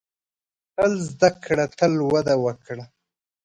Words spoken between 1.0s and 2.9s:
زده کړه، تل وده وکړه.